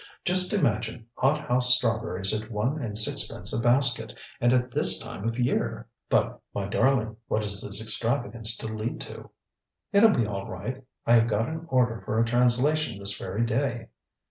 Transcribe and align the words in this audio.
Just 0.25 0.51
imagine, 0.51 1.05
hothouse 1.13 1.75
strawberries 1.77 2.33
at 2.33 2.49
one 2.49 2.81
and 2.81 2.97
sixpence 2.97 3.53
a 3.53 3.61
basket! 3.61 4.15
And 4.39 4.51
at 4.51 4.71
this 4.71 4.97
time 4.97 5.27
of 5.27 5.35
the 5.35 5.43
year! 5.43 5.89
ŌĆØ 6.09 6.17
ŌĆ£But, 6.23 6.39
my 6.55 6.65
darling, 6.65 7.17
what 7.27 7.43
is 7.45 7.61
this 7.61 7.79
extravagance 7.79 8.57
to 8.57 8.67
lead 8.67 8.99
to? 9.01 9.29
ŌĆØ 9.93 10.01
ŌĆ£ItŌĆÖll 10.01 10.17
be 10.17 10.25
all 10.25 10.47
right. 10.49 10.83
I 11.05 11.13
have 11.13 11.27
got 11.27 11.47
an 11.47 11.67
order 11.69 12.01
for 12.03 12.19
a 12.19 12.25
translation 12.25 12.97
this 12.97 13.15
very 13.15 13.45
day. 13.45 13.89